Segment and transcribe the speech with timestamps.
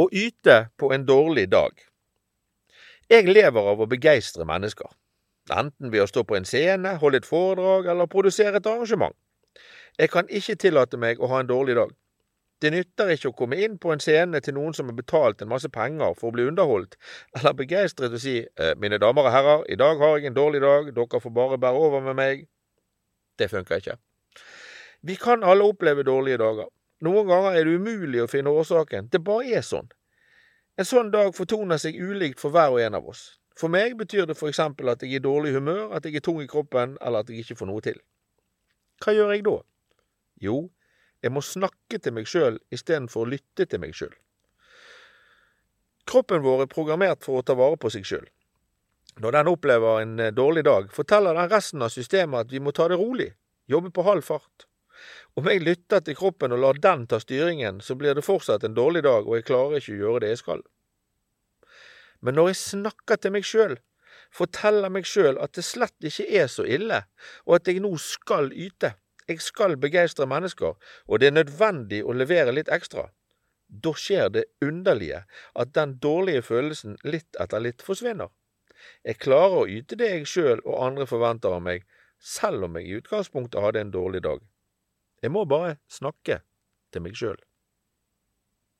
[0.00, 1.74] Å yte på en dårlig dag.
[3.10, 4.88] Jeg lever av å begeistre mennesker,
[5.52, 9.16] enten ved å stå på en scene, holde et foredrag eller produsere et arrangement.
[9.98, 11.92] Jeg kan ikke tillate meg å ha en dårlig dag.
[12.62, 15.52] Det nytter ikke å komme inn på en scene til noen som har betalt en
[15.52, 16.96] masse penger for å bli underholdt,
[17.36, 20.64] eller begeistret og si «Eh, mine damer og herrer, i dag har jeg en dårlig
[20.64, 22.44] dag, dere får bare bære over med meg.
[23.36, 24.00] Det funker ikke.
[25.04, 26.68] Vi kan alle oppleve dårlige dager.
[27.00, 29.88] Noen ganger er det umulig å finne årsaken, det bare er sånn.
[30.76, 33.22] En sånn dag fortoner seg ulikt for hver og en av oss.
[33.56, 36.24] For meg betyr det for eksempel at jeg er i dårlig humør, at jeg er
[36.24, 37.98] tung i kroppen, eller at jeg ikke får noe til.
[39.00, 39.56] Hva gjør jeg da?
[40.40, 40.56] Jo,
[41.20, 44.12] jeg må snakke til meg sjøl istedenfor å lytte til meg sjøl.
[46.08, 48.24] Kroppen vår er programmert for å ta vare på seg sjøl.
[49.20, 52.72] Når den opplever en eh, dårlig dag, forteller den resten av systemet at vi må
[52.72, 53.28] ta det rolig,
[53.68, 54.69] jobbe på halv fart.
[55.38, 58.76] Om jeg lytter til kroppen og lar den ta styringen, så blir det fortsatt en
[58.76, 60.64] dårlig dag, og jeg klarer ikke å gjøre det jeg skal.
[62.20, 63.78] Men når jeg snakker til meg sjøl,
[64.34, 67.04] forteller meg sjøl at det slett ikke er så ille,
[67.46, 68.94] og at jeg nå skal yte,
[69.30, 73.08] jeg skal begeistre mennesker, og det er nødvendig å levere litt ekstra,
[73.70, 78.30] da skjer det underlige at den dårlige følelsen litt etter litt forsvinner.
[79.06, 81.84] Jeg klarer å yte det jeg sjøl og andre forventer av meg,
[82.18, 84.40] selv om jeg i utgangspunktet hadde en dårlig dag.
[85.22, 86.40] Jeg må bare snakke
[86.92, 87.36] til meg sjøl.